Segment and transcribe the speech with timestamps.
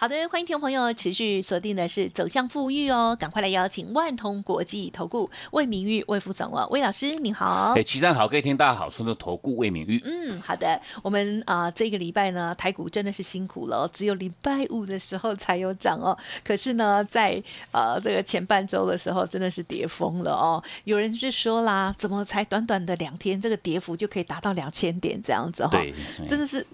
[0.00, 7.74] 好的，欢迎听众朋友持续锁定的是走向富裕哦，赶快来邀请万通国际投顾魏明玉魏副总哦，魏老师你好。
[7.76, 10.00] 哎，齐上好，各位听大家好，说的投顾魏明玉。
[10.02, 17.32] 嗯，好的，我们啊这个礼拜呢台股真的是辛苦了，只有礼拜五的时候才有涨哦，可是呢在
[17.70, 25.72] 呃这个前半周的时候真的是跌疯了哦，有人就说啦，怎么才短短的两天，这个跌幅就可以达到两千点这样子哈？
[25.72, 25.92] 对，
[26.26, 26.66] 真的是。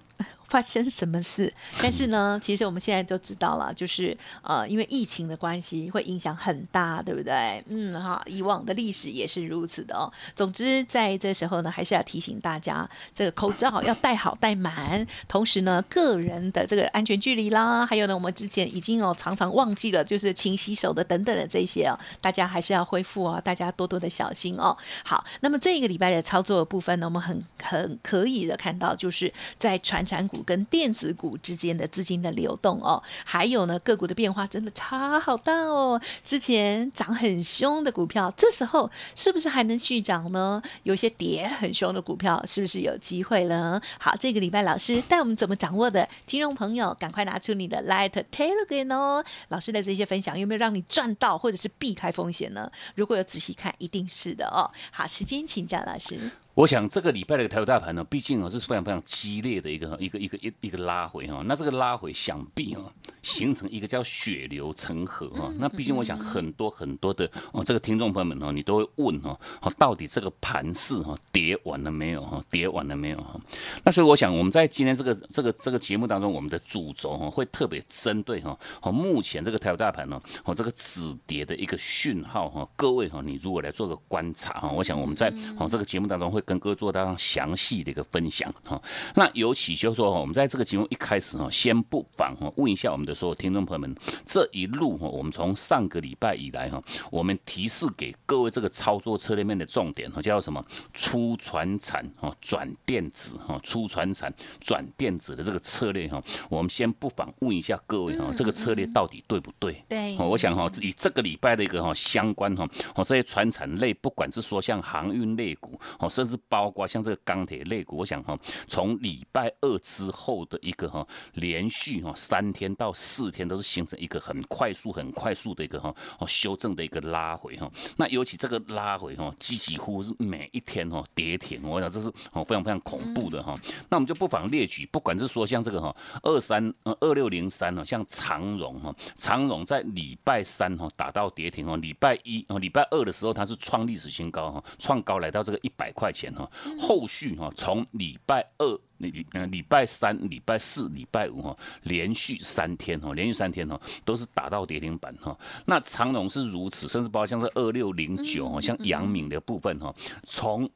[0.48, 1.52] 发生什么事？
[1.82, 7.62] 但是呢， 其实我们现在都知道了，就是呃，因为疫情的关系，会影响很大，对不对？
[7.68, 10.12] 嗯，哈，以往的历史也是如此的哦。
[10.34, 24.76] 总之，在这时候呢，还是要提醒大家，这个口罩要戴好戴满，同时呢，个人的这个安全距离啦，还有呢，我们之前已经哦常常忘记了，就是勤洗手的等等的这些哦，大家还是要恢复哦，大家多多的小心哦。
[25.04, 30.35] 好，那么这个礼拜的操作部分呢，我们很很可以的看到，就是在传产股。
[30.42, 36.00] 跟电子股之间的资金的流动哦，还有呢个股的变化真的差好大哦。
[36.24, 40.62] 之前涨很凶的股票，这时候是不是还能续涨呢？
[40.82, 43.80] 有些跌很凶的股票，是不是有机会了？
[43.98, 46.08] 好，这个礼拜老师带我们怎么掌握的？
[46.26, 49.24] 听众朋友，赶快拿出你的 Light Telegram 哦。
[49.48, 52.70] 老师的这些分享有没有让你赚到，或者是避开风险呢？
[52.94, 54.70] 如果有仔细看，一定是的哦。
[54.90, 56.30] 好，时间请教老师。
[56.56, 61.42] 我想这个礼拜的台股大盘呢，毕竟啊是非常非常激烈的一个一个一个一一个拉回哈。
[61.44, 62.80] 那这个拉回想必啊
[63.22, 65.52] 形成一个叫血流成河哈。
[65.58, 69.38] 那毕竟我想很多很多的哦这个听众朋友们哦，你都会问哈，
[69.76, 72.42] 到底这个盘势哈跌完了没有哈？
[72.50, 73.38] 跌完了没有哈？
[73.84, 86.42] 那所以我想我们在今天这个这个这个节目当中，我们的主轴哈会特别针对哈哦目前这个台股大盘呢哦这个止跌的一个讯号哈，各位哈你如果来做个观察哈，我想我们在哦这个节目当中会。
[86.46, 88.80] 跟各位做到详细的一个分享哈，
[89.16, 96.80] 那尤其就是说，我们在这个节目一开始哈，先不妨哈问一下我们的所有听众朋友们，这一路哈，我们从上个礼拜以来哈，
[97.10, 100.64] 我们提示给各位这个操作策略面的重点哈，叫什么？
[100.94, 109.82] 出船产哈，转电子哈，出船产转电子的这个策略哈，我们先不妨问一下各位哈，这个策略到底对不对？
[109.88, 127.70] 对，我想哈，以这个礼拜的一个哈相关哈，哦这些船产类，不管是说像航运类股哦，甚至包括像这个钢铁类股，我想哈，从礼拜二之后的一个哈连续哈三天到四天，都是形成一个很快速、很快速的一个哈哦修正的一个拉回哈。
[127.96, 133.54] 那尤其这个拉回哈，几乎是每一天哈跌停，我想这是哦非常非常恐怖的哈。
[133.88, 146.25] 那我们就不妨列举，不管是说像这个哈二三二六零三哦，像长荣哈，长荣在礼拜三哈打到跌停哦，礼拜一哦礼拜二的时候它是创历史新高哈，创高来到这个一百块钱。
[146.34, 155.36] 哈，后续哈，从礼拜二、礼礼拜三、礼拜四、礼拜五哈，连续三天哈，连续三天哈，都是打到跌停板哈。
[155.64, 159.94] 那长龙是如此，甚至包括像是二六零九哈，像阳明的部分哈，
[160.24, 160.68] 从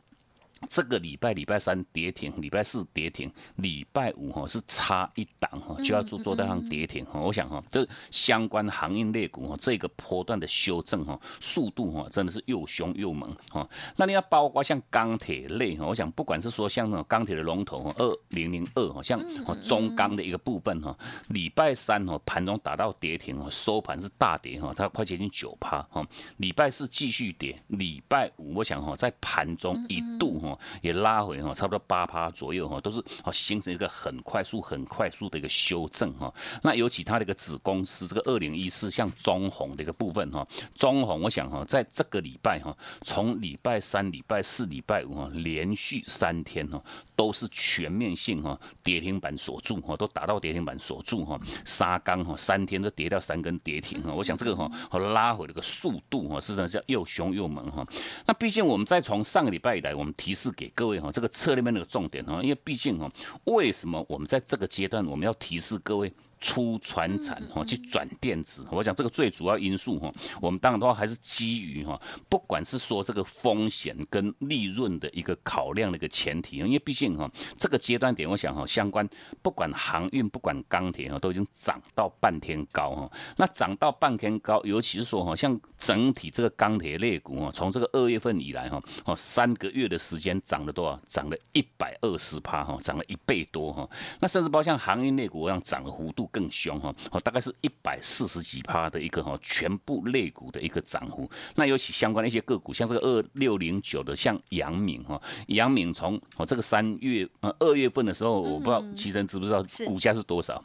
[0.68, 7.18] 这个礼拜礼拜三跌停，礼拜四跌停，礼拜五哈是差一档哈就要做做到上跌停哈。
[7.18, 13.68] 我想哈，这相关行业类股哈，这个波段的修正哈，速度哈真的是又凶又猛哈。
[13.96, 19.20] 那你要包括像钢铁类哈，我想不管是说像那种钢铁的龙头二零零二哈，像
[19.62, 20.96] 中钢的一个部分哈，
[21.28, 26.06] 礼拜三哈盘中打到跌停哈，收盘是大跌哈，它快接近九趴哈。
[26.36, 30.49] 礼拜四继续跌，礼拜五我想哈在盘中一度哈。
[30.82, 36.32] 也拉回哈，差不多八趴左右哈，都是哦形成一个很快速、很快速的一个修正哈。
[36.62, 46.82] 那尤其他的一个子公司这个二零一四像中红的一个部分哈，中红我想哈，在这个礼拜哈，从礼拜三、礼拜四、礼拜五哈，连续三天哈，
[47.20, 54.10] 都是全面性哈跌停板锁住哈，都达到跌停板锁住哈，沙钢哈三天都跌掉三根跌停哈。
[54.10, 57.86] 我想这个哈拉回这个速度哈，实际上是又凶又猛哈。
[58.24, 63.12] 那毕竟我们再从上个礼拜以来，我们提示给各位哈，这个策略面的重点哈，因为毕竟哈，
[63.44, 68.66] 为什么我们在这个阶段我们要提示各位出船产哈，去转电子。
[68.70, 79.06] 我想这个最主要因素哈，我们当然的话还是基于哈，不管是说这个风险跟利润的一个考量的一个前提，因为毕竟哈这个阶段点，我想哈相关
[79.42, 90.98] 不管航运不管钢铁哈都已经涨到半天高哈，那涨到半天高，尤其是说哈像整体这个钢铁类股哈，从这个二月份以来哈，哦三个月的时间涨了多少？
[91.06, 93.88] 涨了一百二十趴哈，涨了一倍多哈，
[94.20, 101.30] 那甚至包括像航运类股一样涨的幅度更凶哈，哦大概是一百四十几趴的一个哈全部类股的一个涨幅。
[101.54, 110.62] 那尤其相关的一些个股，像这个二六零九的像杨敏哈，杨敏从哦这个三月呃二月份的时候，我不知道齐生知不知道股价是多少？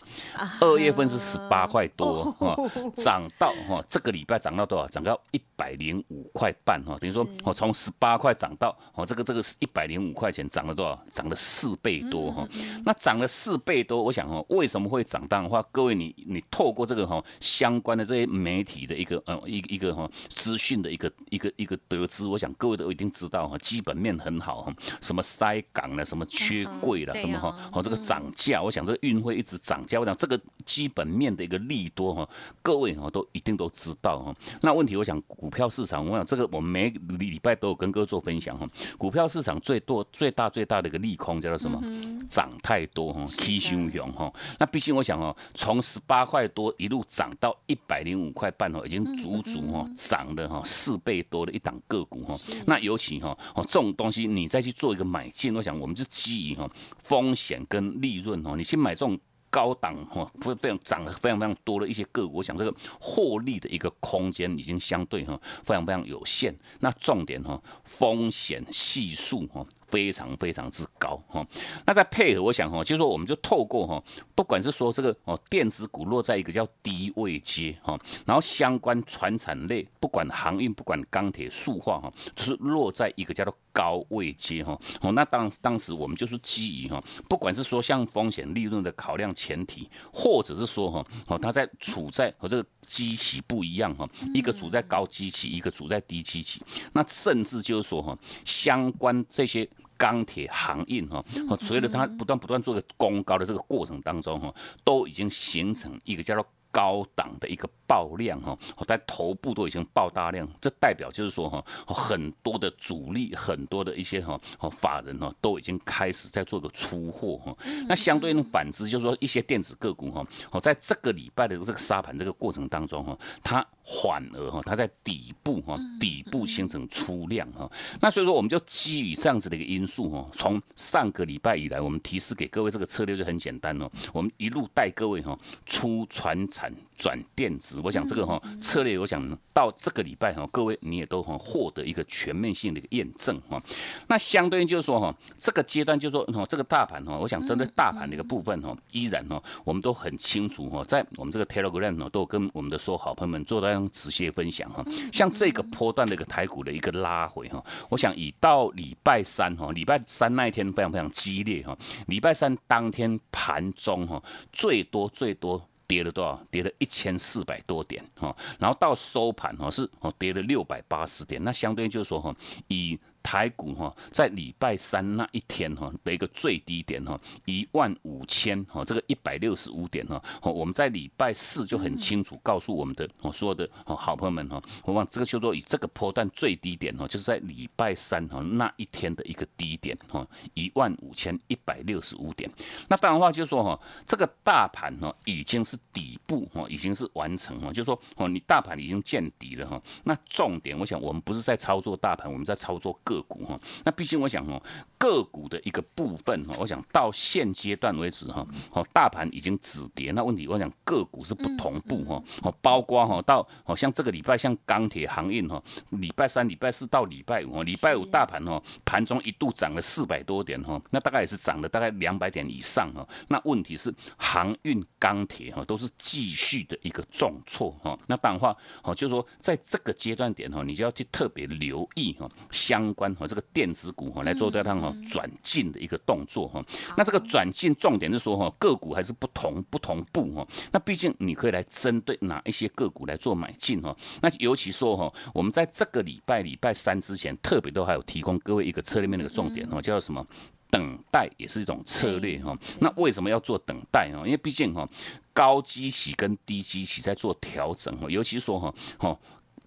[0.61, 2.55] 二月份是十八块多哈，
[2.95, 4.87] 涨到哈这个礼拜涨到多少？
[4.87, 10.97] 涨到一百零五块半哈，等于说哦从十八块涨到哦这个这个是一百零五块钱，涨了多少？
[11.11, 12.47] 涨了四倍多哈。
[12.85, 15.25] 那涨了四倍多，我想哦为什么会涨？
[15.27, 32.27] 当的话，各位你你透过这个哈相关的这些媒体的一个呃一一个哈资讯的一个一个一个得知，我想各位都一定知道哈，基本面很好哈，什么塞港了，什么缺柜了，什么哈哦这个涨价，我想这个运会一直涨价，我想这个基本面的一个利多哈，
[32.61, 34.35] 各位哈都一定都知道哈。
[34.61, 38.67] 那问题我想股票市场，我想这个我们每礼拜都有跟各位做分享哈，
[38.97, 41.81] 股票市场最多最大最大的一个利空叫做什么？
[42.27, 44.31] 涨太多哈，起汹涌哈。
[44.59, 52.35] 那毕竟我想哦，从十八块多一路涨到一百零五块半哦，已经足足哈涨了哈四倍多的一档个股哈。
[52.65, 56.69] 那尤其哈哦这种东西你再去做一个买进，我想我们是基于哈
[57.03, 59.19] 风险跟利润哦，你去买这种。
[59.47, 66.53] 高档哈，不是非常涨得非常非常多的一些个股，我想这个获利的一个空间已经相对哈非常非常有限。
[66.81, 71.45] 那重点哈，风险系数哈非常非常之高哈。
[71.85, 74.01] 那再配合，我想哈，就是说我们就透过哈，
[74.33, 84.79] 不管是说这个哦电子股落在一个叫低位阶哈，然后相关船产类，不管航运，不管钢铁、塑化哈，都是落在一个叫做高位阶哈。
[85.01, 89.25] 哦，那当当时我们就是基于哈，不管是说像风险利润的考量。
[89.35, 101.23] 前提，或者是说哈，哦，它在处在和这个机器不一样哈，一个处在高机器，一个处在低机器，那甚至就是说哈，相关这些钢铁行业哈，
[101.59, 104.53] 随着它不断不断做个攻高的这个过程当中哈，
[104.83, 107.69] 都已经形成一个叫做高档的一个。
[107.87, 108.57] 爆量哈，
[108.87, 117.55] 在头部都已经爆大量，这代表就是说哈，很多的主力，很多的一些哈法人哈，都已经开始在做个出货哈。
[117.87, 127.69] 那相对应反之，就是说一些电子个股哈，哦，在这个礼拜的这个沙盘这个过程当中哈，它反而哈，它在底部哈，底部形成出量哈。
[128.01, 137.79] 那所以说，我们就基于这样子的一个因素哈，从上个礼拜以来，我们提示给各位这个策略就很简单哦，我们一路带各位哈，出船产转电子。
[137.83, 143.61] 我想这个哈策略，我想到这个礼拜哈，各位你也都哈获得一个全面性的一个验证哈。
[144.07, 154.83] 那相对应就是说哈，这个阶段就是说哈，这个大盘哈，我想针对大盘的一个部分哈，依然哈，我们都很清楚哈，在我们这个 Telegram 呢，都跟我们的所有好朋友们做到仔细分享哈。
[155.11, 161.77] 像这个波段的一个台股的一个拉回哈，我想以到礼拜三哈，礼拜三那一天非常非常激烈哈，
[162.07, 165.61] 礼拜三当天盘中哈，最多最多。
[165.87, 166.41] 跌了多少？
[166.49, 172.35] 跌了一千四百多点哈，然后到收盘哈是哦跌了六百八十点，那相对就是说哈
[172.69, 172.99] 以。
[173.25, 192.47] 台股哈，在礼拜三那一天哈的一个最低点哈，一万五千哈，这个一百六十五点哈，我们在礼拜四就很清楚告诉我们的我说的好朋友们哈，我往这个就说以这个波段最低点哈，就是在礼拜三哈那一天的一个低点哈，一万五千一百六十五点。
[192.87, 199.81] 那当然话就是说哈，这个大盘哈已经是底部哈，已经是完成哈，就是说哦，你大盘已经见底了哈。
[200.03, 203.14] 那重点，我想我们不是在操作大盘，我们在操作个。
[203.15, 204.61] 个股哈，那毕竟我想哦，
[205.05, 233.05] 个股的一个部分哈，我想到现阶段为止哈，哦，大盘已经止跌，那问题我想个股是不同步哈，哦，包括哈到哦像这个礼拜像钢铁航运哈，礼拜三、礼拜四到礼拜五，礼拜五大盘哈盘中一度涨了四百多点哈，那大概也是涨了大概两百点以上哈，那问题是航运、钢铁哈都是继续的一个重挫哈，那当然话哦，就是说在这个阶段点哈，你就要去特别留意哈相关。
[233.15, 236.63] 和这个电子股哈来做这趟哈转进的一个动作哈，
[236.97, 250.25] 那这个转进重点是说哈个股还是不同不同步哈，那毕竟你可以来针对哪一些个股来做买进哈，那尤其说哈，我们在这个礼拜礼拜三之前特别都还有提供各位一个策略面的一个重点哈，叫做什么？
[250.71, 252.53] 等待也是一种策略哈。
[252.81, 254.19] 那为什么要做等待呢？
[254.25, 254.85] 因为毕竟哈，
[255.31, 259.17] 高基期跟低基期在做调整哈，尤其说哈，哈，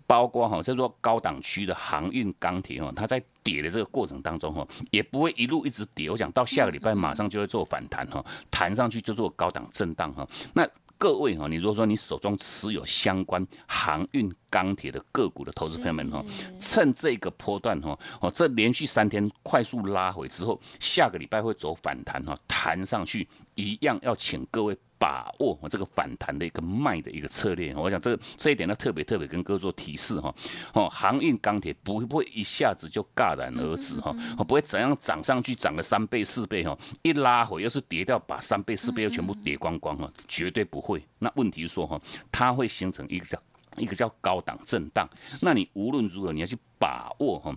[0.06, 6.10] 包括哈，在做高档区的航运、钢铁哈，它在跌的这个过程当中哈，也不会一路一直跌。
[6.10, 10.28] 我想到下个礼拜马上就会做反弹哈，弹上去就做高档震荡哈。
[10.52, 16.22] 那各位哈，你如果说你手中持有相关航运、钢铁的个股的投资朋友们哈，
[16.58, 24.76] 趁这个波段哈，哦，这连续三天快速拉回之后，下个礼拜会走反弹哈，弹上去一样要请各位。
[24.98, 30.34] 把握我这个反弹的一个卖的一个策略，我想这个这一点呢特别特别跟各位做提示哈。
[30.74, 34.12] 哦，航运钢铁不会不会一下子就戛然而止哈，
[34.44, 41.02] 不会怎样涨上去涨了三倍四倍哈，一拉回又是跌掉，把三倍四倍又全部跌光光哈，绝对不会。
[41.18, 42.00] 那问题是说哈，
[42.32, 43.40] 它会形成一个叫
[43.76, 45.08] 一个叫高档震荡，
[45.42, 47.54] 那你无论如何你要去把握哈。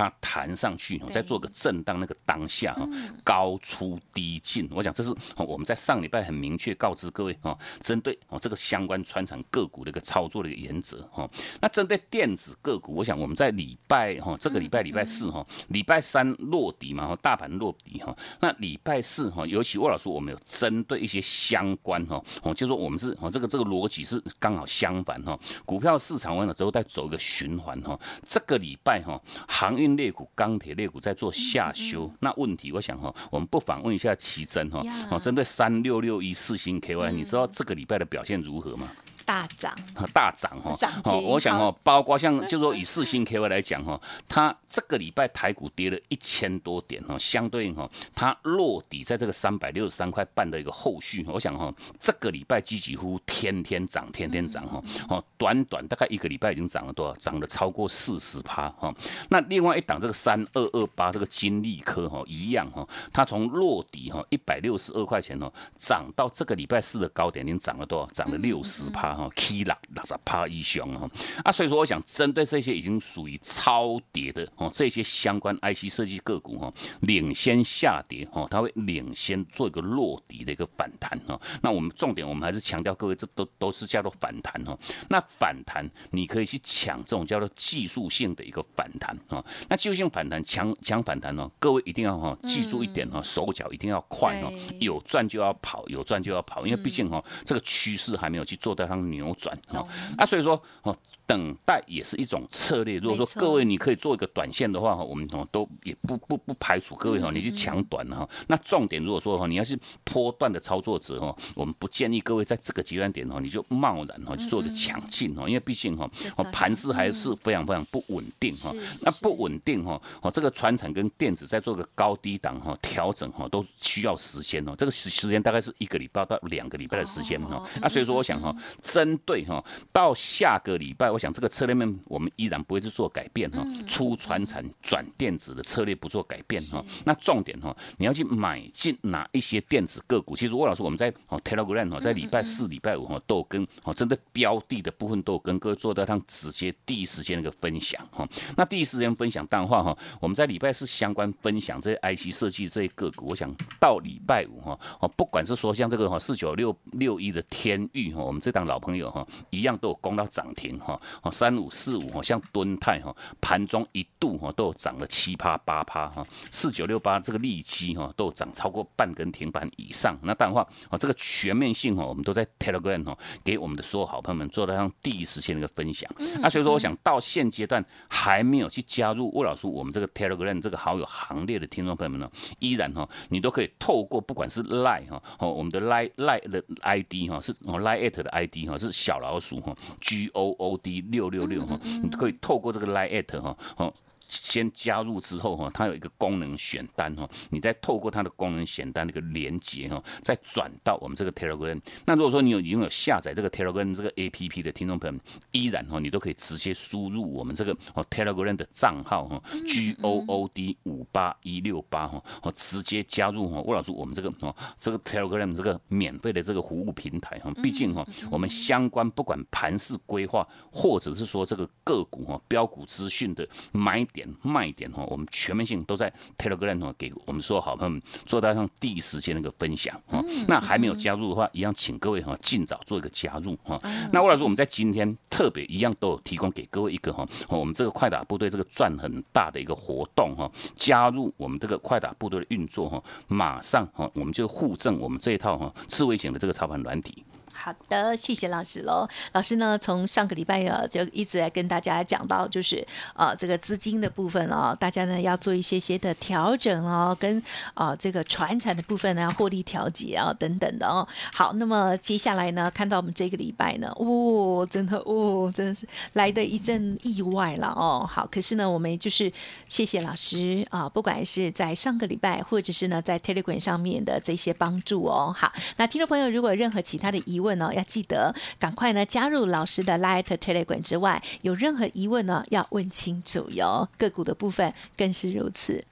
[0.00, 2.88] 它弹上去，再做个震荡，那个当下哈，
[3.22, 4.68] 高出低进。
[4.72, 11.28] 我想这是我们在上礼拜很明确告知各位哈，针对哦这个相关穿产个股的一个操作的一个原则哈。
[11.60, 18.16] 那针对电子个股，我想我们在礼拜哈这个礼拜礼拜四哈，礼拜三落底嘛，大盘落底哈。
[18.40, 25.38] 那礼拜四哈，尤其沃老师我们有针对一些相关哈，哦就说我们是哦这个这个逻辑是刚好相反哈。
[25.66, 27.98] 股票市场完了之后再走一个循环哈。
[28.24, 29.80] 这个礼拜哈航。
[29.80, 38.88] 运裂股、钢铁裂股在做下修，那问题我想哈，我们不妨问一下奇珍哈，哦，针对三六六一四星 KY，你知道这个礼拜的表现如何吗？
[39.30, 39.72] 大涨，
[40.12, 57.14] 大涨哈，好，我想哦，包括像就说以四星 KY 来讲哈，它这个礼拜台股跌了一千多点哈，相对应哈，它落底在这个三百六十三块半的一个后续，我想哈，这个礼拜几几乎天天涨，天天涨哈，哦，短短大概一个礼拜已经涨了多少？
[57.14, 58.92] 涨了超过四十趴哈。
[59.28, 68.06] 那另外一档这个三二二八这个金利科哈，一样哈，它从落底哈一百六十二块钱哦，涨到这个礼拜四的高点，已经涨了多少？
[68.12, 69.19] 涨了六十趴。
[69.34, 71.10] K 啦，六十趴以上哦，
[71.44, 81.40] 啊，所以说我想针对这些已经属于超跌的哦，这些相关 IC 设计个股哈，领先下跌哦，它会领先做一个落底的一个反弹哦。
[81.62, 84.78] 那我们重点，我们还是强调各位，这都都是叫做反弹哦。
[85.08, 89.44] 那反弹你可以去抢这种叫做技术性的一个反弹哦。
[89.68, 99.10] 那技术性反弹强强反弹哦，各位一定要哈记住一点哦，手脚一定要快哦，有赚就要跑，有赚就要跑，因为毕竟哈这个趋势还没有去做到上。
[99.10, 99.84] 扭转啊，
[100.16, 100.96] 那所以说哦。
[101.30, 102.98] 等待也是一种策略。
[102.98, 108.28] 如果说各位你可以做一个短线的话哈，我们哦都也不不不排除各位哈，你去抢短哈。
[108.48, 116.10] 那重点如果说哈，你要是波段的操作者哈，我们不建议各位在这个阶段点哈，你就贸然哈去做个抢进哈，因为毕竟哈，
[116.50, 118.74] 盘势还是非常非常不稳定哈。
[119.00, 124.74] 那不稳定哈，哦这个船产跟电子在做个高低档哈调整哈，都需要时间哦。
[124.76, 127.64] 这个时时间大概是一个礼拜到两个礼拜的时间哈。
[127.80, 131.19] 那所以说我想哈，针对哈到下个礼拜我。
[131.20, 136.82] 讲这个策略面，我们依然不会去做改变哈，出传产转电子的策略不做改变哈。
[137.04, 140.34] 那重点哈，你要去买进哪一些电子个股？
[140.34, 148.26] 其实魏老师我们在哦 Telegram 哦，在礼拜四、礼拜五哈都跟哦针对标的的部分都跟各位做到上直接第一时间的一个分享哈。
[148.56, 161.00] 那第一时间分享淡化哈，我们在礼拜四相关分享这些 IC 设计这些个股，我想到礼拜五哈哦，不管是说像这个哈四九六六一的天域哈，我们这档老朋友哈，一样都有攻到涨停哈。
[161.22, 170.16] 哦，三五四五哈，像敦泰哈，盘中一度哈都有涨了七趴八趴哈，四九六八这个利基哈都有涨超过半根停板以上。
[170.22, 176.10] 那当然话哦，这个全面性哈，我们都在 Telegram 哈给我们的所有好朋友们做到像第一时间的一个分享。
[176.40, 190.28] 那所以说，我想到现阶段还没有去加入魏老师我们这个 Telegram 这个好友行列的听众朋友们呢，依然哈，你都可以透过不管是 Line 哈哦，我们的 Line Line 的 ID 哈是哦 Line at 的 ID 哈是小老鼠哈 G
[190.34, 190.99] O O D。
[191.02, 193.94] 六六六哈，你可以透过这个 line at 哈，哦。
[194.30, 201.78] 先加入之后哈，它有一个功能选单哈，你再透过它的功能选单那个连接哈，再转到我们这个 Telegram。
[202.06, 205.20] 那如果说你有已经有下载这个 Telegram 这个 APP 的听众朋友，
[205.50, 224.19] 依然哈，你都可以直接输入我们这个哦 Telegram 的账号哈，G O O D 五八一六八哈，哦直接加入哈，魏老师我们这个哦这个 Telegram 这个免费的这个服务平台哈，毕竟哈我们相关不管盘势规划或者是说这个个股哈标股资讯的买点。
[224.20, 230.22] 点、卖点哈，我们全面性都在 Telegram 哈给我们说好朋友们做到上第一时间那个分享哈。
[230.46, 233.80] 那还没有加入的话，一样请各位哈尽早做一个加入哈。
[234.12, 247.24] 那魏老师，我们在今天特别一样都有提供给各位一个哈，我们这个快打部队这个赚很大的一个活动哈，加入我们这个快打部队的运作哈，马上哈我们就互赠我们这一套哈刺猬型的这个操盘软体。
[247.62, 249.06] 好的，谢谢老师喽。
[249.32, 257.42] 老师呢，从上个礼拜啊，就一直在跟大家讲到，就是啊，这个资金的部分哦，大家呢要做一些些的调整哦，跟
[257.74, 261.06] 啊这个传产的部分呢，获利调节啊等等的哦。
[261.34, 268.08] 好，那么接下来呢，看到我们这个礼拜呢，哦，真的哦，真的是来的一阵意外了哦。
[268.10, 269.30] 好，可是呢，我们就是
[269.68, 275.34] 谢谢老师啊，不管是在上个礼拜，或者是呢在 Telegram 上面的这些帮助哦。
[275.36, 283.88] 好，那听众朋友如果有任何其他的疑问，呢，要记得赶快呢加入老师的 Light Telegram 之外，有任何疑问呢要问清楚哟。
[283.98, 285.84] 个股的部分更是如此。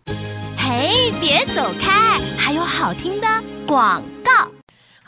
[0.57, 3.27] 嘿，别走开，还有好听的
[3.67, 4.58] 广告。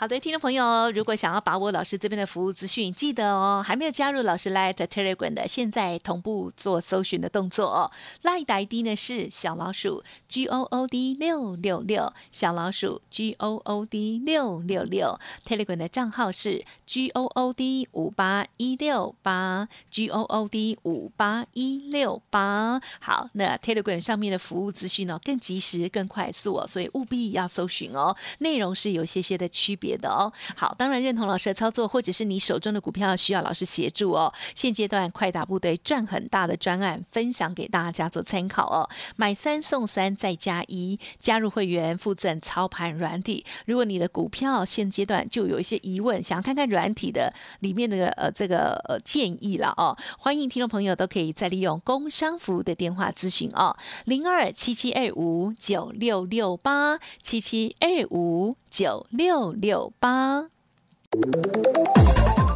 [0.01, 7.91] 好的，听众朋友，如果想要把握老师这边的服务资讯，记得哦，还没有加入老师 Light Telegram 的，现在同步做搜寻的动作哦。
[8.23, 15.19] Light ID 呢是小老鼠 G O O D 六六六，小老鼠 G O O D 六六六。
[15.45, 22.81] Telegram 的账号是 G O O D 五八一六八 G O O D 五八一六八。
[23.03, 28.17] 好，那 Telegram 上面的服务资讯呢更及时、更快速哦，所以务必要搜寻哦。
[28.39, 29.90] 内容是有些些的区别。
[29.97, 34.33] 的哦，好，当然认同老师的操作，或者是你手中的股票需要老师协助哦。
[34.55, 38.89] 现阶段快打部队赚很大的专案，分享给大家做参考哦。
[39.17, 43.45] 买三送三再加一，加入会员附赠操盘软体。
[43.67, 59.80] 如果你的股票现阶段就有一些疑问，想要看看软体的里面的呃这个呃建议了哦，欢迎听众朋友都可以再利用工商服务的电话咨询哦，零二七七二五九六六八七七二五九六六。
[60.01, 60.43] 八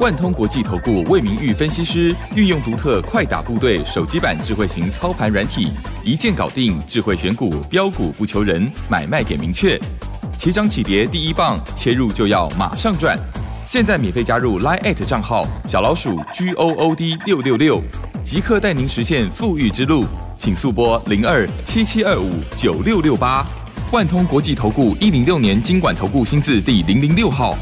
[0.00, 5.72] 万通国际投顾魏明玉分析师运用独特快打部队手机版智慧型操盘软体，
[6.04, 9.80] 一键搞定智慧选股标股不求人，买卖点明确，
[10.36, 13.18] 起涨起跌第一棒，切入就要马上赚。
[13.66, 17.80] 现在免费加入 Line at 账号小老鼠 G O O D 六六六，
[18.22, 20.04] 即刻带您实现富裕之路，
[20.36, 23.46] 请速拨零二七七二五九六六八。
[23.94, 27.56] 万通国际投顾一零六年经管投顾新字第零零六号。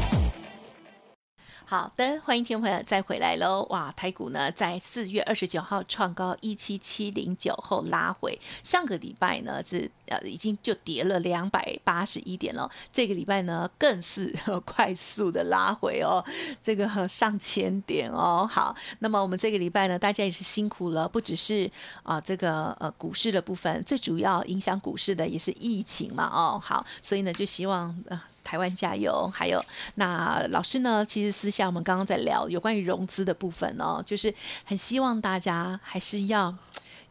[1.73, 3.65] 好的，欢迎听众朋友再回来喽！
[3.71, 14.31] 哇，台股呢在四月二十九号创高一七七零九后拉回，上个礼拜呢是呃已经就跌了两百八十一点了，这个礼拜呢更是
[14.63, 16.23] 快速的拉回哦，
[16.61, 18.47] 这个上千点哦。
[18.47, 21.67] 好，那么我们这个礼拜呢，大家也是辛苦了，不只是
[22.03, 26.61] 啊这个呃股市的部分，最主要影响股市的也是疫情嘛哦。
[26.63, 28.21] 好，所以呢就希望呃。
[28.53, 29.27] 台湾加油！
[29.33, 29.59] 还有
[29.95, 31.03] 那老师呢？
[31.03, 34.31] 其实私下我们刚刚在聊有关于融资的部分哦，就是
[34.63, 36.53] 很希望大家还是要。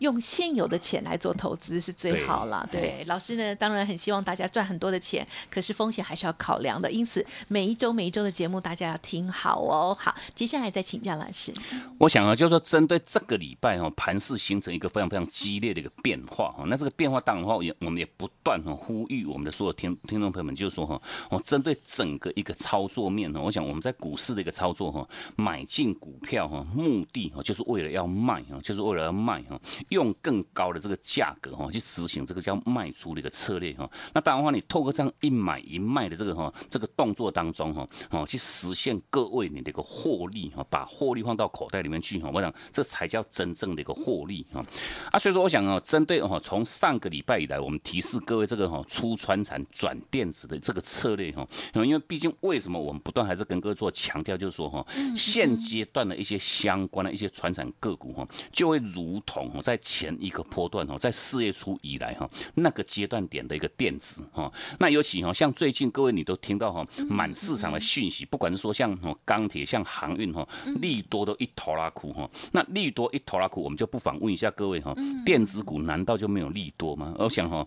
[0.02, 2.68] 用现有的钱来做投资是最好了。
[2.70, 6.90] 对，老师呢，当然很希望大家赚很多的钱，可是风险还是要考量的。
[6.90, 9.96] 因此，每一周每一周的节目大家要听好哦。
[9.98, 11.52] 好，接下来再请教老师。
[11.98, 16.64] 我想啊，就是说针对这个礼拜哦，盘势形成一个非常非常激烈的一个变化哈。
[16.66, 29.60] 那这个变化当然话，也我们也不断哈呼吁我们的所有听听众朋友们，就是说哈，我针对整个一个操作面呢，我想我们在股市的一个操作哈，买进股票哈，目的哈就是为了要卖哈，就是为了要卖哈。
[29.92, 33.88] 用更高的这个价格哈，去实行这个叫卖出的一个策略哈。
[34.12, 42.30] 那当然话，你透过这样一买一卖的这个哈，这个动作当中哈，哦，去实现各位你的一个获利哈，把获利放到口袋里面去哈。
[42.32, 44.64] 我想这才叫真正的一个获利哈。
[45.10, 70.46] 啊，所以说我想啊，针对哦，从上个礼拜以来，我们提示各位这个哈，出川产转电子的这个策略哈，因为毕竟为什么我们不断还是跟各位做强调，就是说哈，现阶段的一些相关的一些传产个股哈，就会如同在前一个波段哦，在四月初以来哈，那个阶段点的一个电子哈，那尤其哈，像最近各位你都听到哈，满市场的讯息，不管是说像钢铁、像航运哈，
[70.80, 74.94] 利多都一头拉苦哈，那利多一头拉苦，我们就不妨问一下各位哈，
[75.26, 77.12] 电子股难道就没有利多吗？
[77.18, 77.64] 我想哈，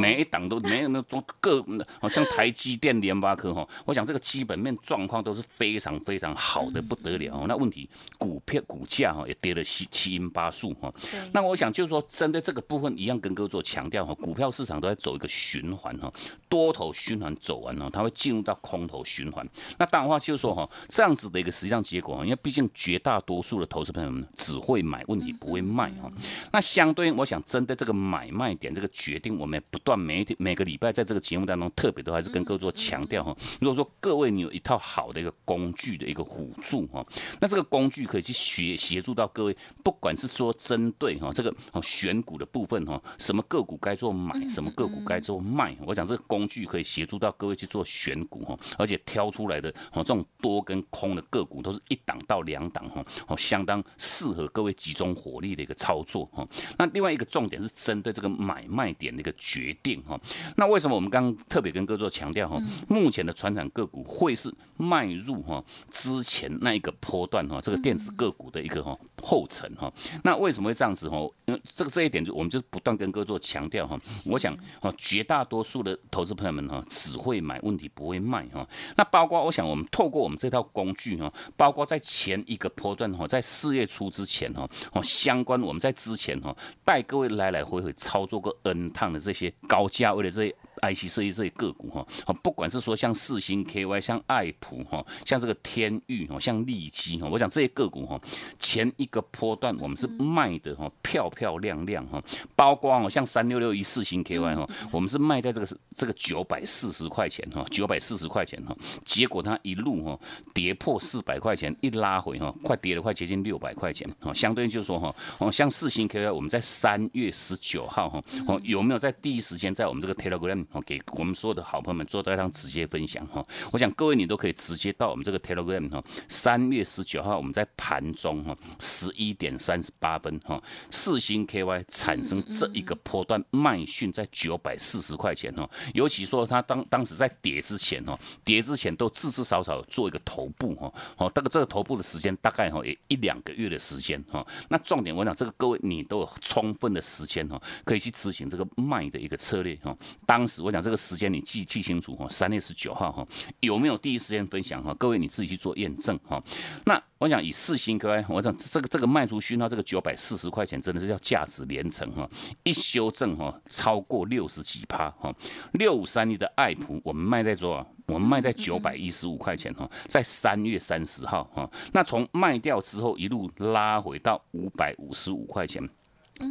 [0.00, 1.64] 每一档都没有那都各，
[2.00, 7.44] 好像台积电、联发科哈，我想这个基本面状况都是非常非常好的不得了。
[7.46, 10.92] 那问题股票股价哈也跌了七七阴八数哈，
[11.32, 11.41] 那。
[11.42, 16.08] 那我想就是说，针对这个部分，一样跟各位做强调哈，股票市场都在走一个循环哈，
[16.48, 19.44] 多头循环走完了，它会进入到空头循环。
[19.76, 26.08] 那当然话就是说哈，这样子的一个实际上结果，因为毕竟绝大多数的投资朋友们只会买，问题不会卖哈。
[26.52, 33.36] 那相对应，我想针对这个买卖点这个决定，我们不断每天每个礼拜在这个节目当中，特别都还是跟各位做强调哈。
[33.60, 37.04] 如果说各位你有一套好的一个工具的一个辅助哈，
[37.40, 56.46] 那这个工具可以去协协助到各位，不管是说针对哈这个选股的部分哈，什么个股该做买，什么个股该做卖，我想这个工具可以协助到各位去做选股哈，而且挑出来的哦这种多跟空的个股都是一档到两档哈，哦相当适合各位集中火力的一个操作哈。
[56.78, 60.18] 那另外一个重点是针对这个买卖点的一个决定哈。
[60.56, 62.60] 那为什么我们刚刚特别跟各位做强调哈？
[62.88, 69.92] 目前的船产个股会是迈入哈之前那一个波段哈，这个电子个股的一个哈后尘哈。
[70.24, 71.21] 那为什么会这样子哈？
[71.46, 73.98] 因为这个这一点就我们就是不断跟各位做强调哈。
[74.26, 78.66] 我想哦，绝大多数的投资朋友们哈，只会买，问题不会卖哈。
[78.96, 90.54] 那包括我想我们透过我们这套工具哈，包括在前一个波段哈，在四月初之前哈，哦相关我们在之前哈，带各位来来回回操作过 N 趟的这些高价位的这些。
[90.82, 92.04] IC 设计这些个股哈，
[92.42, 98.20] 不管是说像四星 KY、像爱普哈、像这个天域哈、像利基哈，我想这些个股哈，
[98.58, 102.22] 前一个波段我们是卖的哈，漂漂亮亮哈，
[102.56, 110.18] 包括哦像三六六一四星 KY 哈，我们是卖在这个是这个九百四十块钱哈，九百四十块钱哈，结果它一路哈
[110.54, 120.64] 跌破四百块钱，一拉回哈，快跌了快接近六百块钱哈，相对就是说哈，哦像四星 KY，我们在三月十九号哈，哦有没有在第一时间在我们这个 Telegram？
[120.72, 130.62] 哦，给我们所有的好朋友们做到一趟直接分享哈，我想各位你都可以直接到我们这个 Telegram 哈，三月十九号我们在盘中哈，十一点三十八分哈，
[131.02, 150.62] 四星 KY 产生这一个波段卖讯在九百四十块钱哈，尤其说它当当时在跌之前哈，跌之前都至至少少做一个头部哈，哦，这个这个头部的时间大概哈也一两个月的时间哈，那重点我想这个各位你都有充分的时间哈，可以去执行这个卖的一个策略哈，当时。
[150.62, 153.26] 我讲这个时间你记记清楚哈，三月十九号哈，
[153.58, 154.94] 有没有第一时间分享哈？
[154.94, 156.40] 各位你自己去做验证哈。
[156.84, 162.28] 那我想以四星 KY，我讲这个这个卖出讯号这个九百四十块钱这真的是叫价值连城哈，
[162.62, 165.34] 一修正哈超过六十几趴哈。
[165.72, 167.86] 六五三一的爱普我们卖在多少？
[168.06, 175.82] 我们卖在九百一十五块钱哈，在三月三十号哈，那从卖掉之后一路拉回到五百五十五块钱。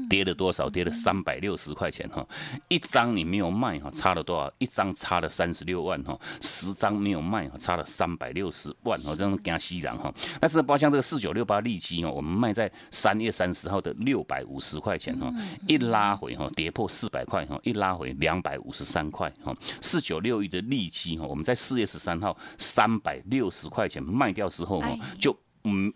[0.09, 0.69] 跌了多少？
[0.69, 2.25] 跌了三百六十块钱哈，
[2.67, 4.51] 一张你没有卖哈，差了多少？
[4.57, 10.13] 一张差了三十六万哈，十张没有卖哈，差了三百六十万哈，这种惊西人哈。
[10.39, 15.31] 但是包括像这个四九六八利基哦，我们卖在三月三十号的六百五十块钱哈，
[15.67, 19.55] 一拉回哈，跌破四百块哈，一拉回两百五十三块哈。
[19.81, 25.91] 四九六一的利基哈，我们在四月十三号三百六十块钱卖掉之后哈，就嗯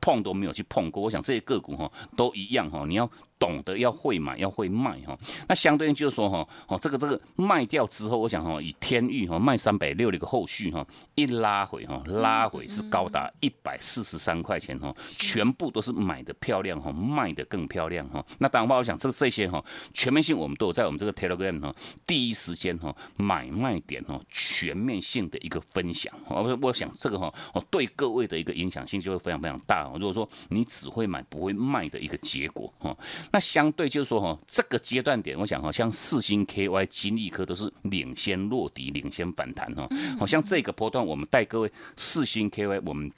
[0.00, 1.02] 碰都没有去碰过。
[1.02, 3.10] 我想这些个股哈都一样哈，你要。
[3.36, 5.18] 懂得要会买，要会卖哈。
[5.48, 18.24] 那相对应就是说哈，哦，这个这个卖掉之后，我想哈，以天域哈卖三百六的一个后续哈，一拉回哈，拉回是高达一百四十三块钱哈，全部都是买的漂亮哈，卖的更漂亮哈。
[18.38, 21.74] 那当然话，我想这这些哈，全面性我们都有在我们这个 Telegram 哈，
[22.06, 26.10] 第一时间哈买卖点哈，全面性的一个分享。
[26.28, 29.73] 我我想这个哈，哦对各位的一个影响性就会非常非常大。
[29.82, 32.96] 啊如果说你只会买不会卖的一个结果哈。
[33.32, 39.88] 那相对就是说哈，这个阶段点，我想哈，像四星 KY、金立科都是领先落底、领先反弹哈。
[40.18, 43.10] 好像这个波段，我们带各位四星 KY，我们。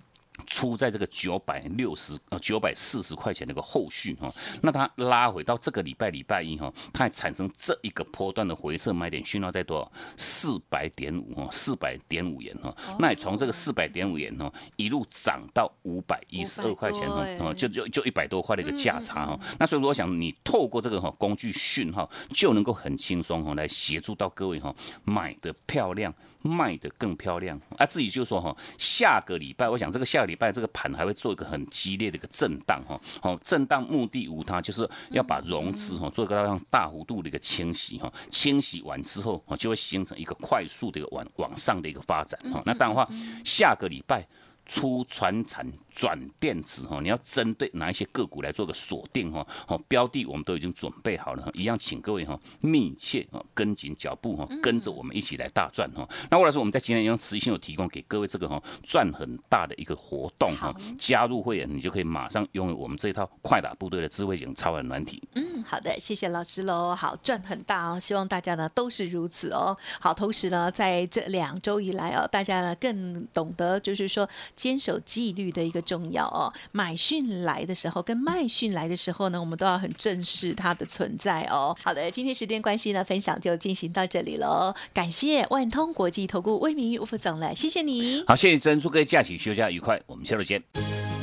[0.56, 4.26] 出在这个九百六十呃九百四十块钱的一个后续哈，
[4.62, 9.92] 那它拉回到这个礼拜礼拜一哈，它还产生这一个波段的回撤买点讯号在多少？
[10.16, 17.06] 四百点五哈，四百点五元哈，那也从这个四百点五元哈一路涨到五百一十二块钱
[17.38, 19.38] 哈，就就就一百多块的一个价差哈。
[19.58, 26.14] 那所以我想你透过这个哈工具讯号，就能够很轻松哈来协助到各位哈买的漂亮。
[26.42, 27.84] 卖的更漂亮啊！
[27.84, 33.00] 自己就说哈，下个礼拜我想这个下个礼拜在这个盘还会做一个很激烈的一个震荡哈。
[33.22, 38.12] 哦，震荡目的无他，就是要把融资哈做一个让大幅度的一个清洗哈。
[38.30, 42.62] 清洗完之后啊，就会形成一个快速的一个往往上的一个发展哈。
[42.64, 43.08] 那当然话，
[43.44, 44.26] 下个礼拜
[44.66, 49.46] 出船产转电子哈，你要针对哪一些个股来做个锁定哈？
[49.66, 56.06] 好，标的我们都已经准备好了，一样请各位哈密切啊跟紧脚步哈，跟着我们一起来大赚哈。
[56.30, 65.22] 那或者说我们在今天用持续性有提供给各位这个哈赚很大的一个活动哈，加入会员你就可以马上拥有我们这一套快打部队的智慧型超人软体。
[65.34, 66.94] 嗯，好的，谢谢老师喽。
[66.94, 69.76] 好，赚很大哦，希望大家呢都是如此哦。
[70.00, 76.52] 好，同时呢，在这两周以来哦，大家呢更懂得就是说坚守纪律的一个重要哦。
[76.72, 81.76] 买讯来的时候跟卖讯来的时候呢，我们都要很正视它的存在哦。
[81.84, 84.74] 好的，今天时间关系呢，分享就进行到这里喽。
[84.92, 88.24] 感谢万通国际投顾魏明玉副总了，谢谢你。
[88.26, 90.62] 好，谢谢珍，祝各位假期休假愉快，我们下周见。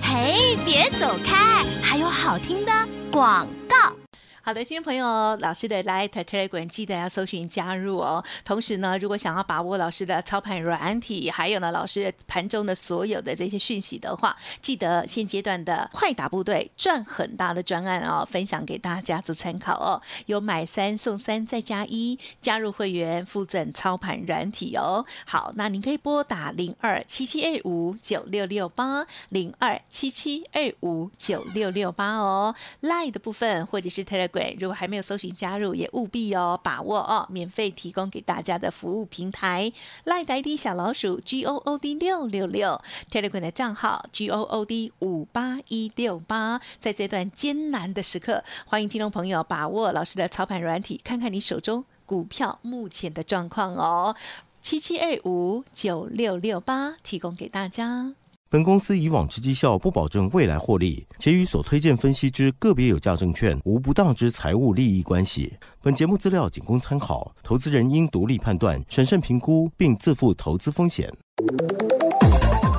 [0.02, 2.72] 嘿，别走开，还有好听的
[3.12, 4.03] 广告。
[4.46, 8.22] 好的，听众朋友，老师的 Light Telegram 记得要搜寻加入哦。
[8.44, 20.02] 同时呢，如果想要把握老师的操盘软体，还有呢老师盘中的所有的这些讯息的话，记得现阶段的快打部队赚很大的专案哦，分享给大家做参考哦。
[20.26, 25.06] 有买三送三再加一，加入会员附赠操盘软体哦。
[25.26, 32.54] 好，那您可以拨打零二七七二五九六六八零二七七二五九六六八哦。
[32.82, 34.33] Light 的部分或者是 Telegram。
[34.60, 39.72] 如果还没有搜寻加入，也务必哦把握哦，免费提供给大家的服务平台。
[40.06, 46.60] 赖呆的小老鼠 G O O D 六六六，Telegram 的账号 G O O D 五八一六八。
[46.80, 54.16] 在这段艰难的时刻，欢迎听众朋友把握老师的操盘软体，看看你手中股票目前的状况哦。
[54.62, 58.14] 七七二五九六六八，提供给大家。
[58.54, 65.52] 本公司以往之绩效不保证未来获利，且与所推荐分析之个别有价证券无不当之财务利益关系。
[65.82, 71.12] 本节目资料仅供参考，投资人应独立判断、审慎评估，并自负投资风险。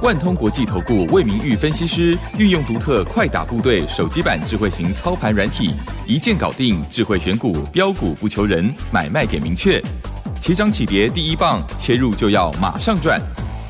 [0.00, 5.74] 万通国际投顾魏明玉分析师运用独特快打部队手机版智慧型操盘软体，
[6.06, 9.82] 一键搞定智慧选股，标股不求人，买卖点明确，
[10.40, 13.20] 起涨起跌第一棒，切入就要马上赚。